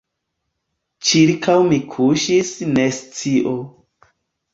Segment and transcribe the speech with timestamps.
[1.09, 3.53] Ĉirkaŭ mi kuŝis nescio.